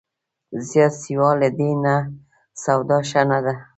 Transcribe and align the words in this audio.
زیات 0.67 0.93
سیوا 1.01 1.29
له 1.41 1.49
دې 1.57 1.71
نه، 1.83 1.95
سودا 2.63 2.97
ښه 3.09 3.21
نه 3.29 3.39
ده 3.45 3.53